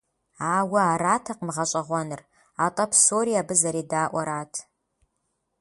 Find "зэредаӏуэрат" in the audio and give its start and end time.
3.61-4.53